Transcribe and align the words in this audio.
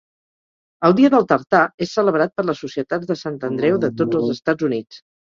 El 0.87 0.93
Dia 0.99 1.09
del 1.15 1.25
Tartà 1.31 1.59
és 1.85 1.91
celebrat 1.97 2.33
per 2.39 2.45
les 2.49 2.61
societats 2.65 3.11
de 3.11 3.17
Sant 3.19 3.37
Andreu 3.49 3.77
de 3.83 3.91
tots 4.01 4.19
els 4.21 4.33
Estats 4.37 4.67
Units. 4.69 4.99